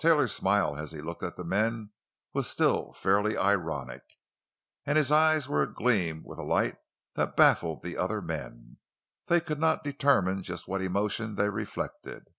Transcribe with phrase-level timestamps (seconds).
[0.00, 1.90] Taylor's smile as he looked at the men
[2.34, 4.02] was still faintly ironic,
[4.84, 6.76] and his eyes were agleam with a light
[7.14, 12.30] that baffled the other men—they could not determine just what emotion they reflected.